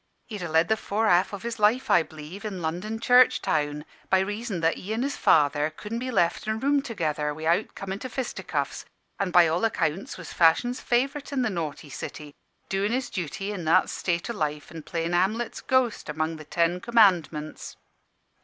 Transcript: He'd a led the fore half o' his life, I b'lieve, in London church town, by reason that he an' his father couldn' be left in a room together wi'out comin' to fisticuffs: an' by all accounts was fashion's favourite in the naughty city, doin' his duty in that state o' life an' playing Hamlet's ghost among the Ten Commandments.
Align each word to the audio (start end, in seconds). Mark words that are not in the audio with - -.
He'd 0.25 0.41
a 0.41 0.49
led 0.49 0.67
the 0.67 0.77
fore 0.77 1.05
half 1.07 1.31
o' 1.31 1.37
his 1.37 1.59
life, 1.59 1.91
I 1.91 2.01
b'lieve, 2.01 2.43
in 2.43 2.59
London 2.63 2.99
church 2.99 3.39
town, 3.39 3.85
by 4.09 4.17
reason 4.21 4.59
that 4.61 4.77
he 4.77 4.95
an' 4.95 5.03
his 5.03 5.15
father 5.15 5.69
couldn' 5.69 5.99
be 5.99 6.09
left 6.09 6.47
in 6.47 6.53
a 6.53 6.57
room 6.57 6.81
together 6.81 7.31
wi'out 7.35 7.75
comin' 7.75 7.99
to 7.99 8.09
fisticuffs: 8.09 8.83
an' 9.19 9.29
by 9.29 9.47
all 9.47 9.63
accounts 9.63 10.17
was 10.17 10.33
fashion's 10.33 10.81
favourite 10.81 11.31
in 11.31 11.43
the 11.43 11.51
naughty 11.51 11.91
city, 11.91 12.33
doin' 12.67 12.91
his 12.91 13.11
duty 13.11 13.51
in 13.51 13.63
that 13.65 13.91
state 13.91 14.27
o' 14.27 14.33
life 14.33 14.71
an' 14.71 14.81
playing 14.81 15.13
Hamlet's 15.13 15.61
ghost 15.61 16.09
among 16.09 16.37
the 16.37 16.45
Ten 16.45 16.79
Commandments. 16.81 17.77